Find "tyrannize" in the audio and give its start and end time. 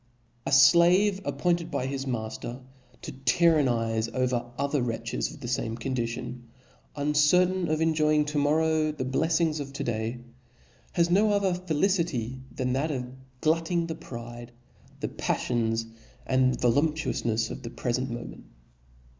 3.11-4.07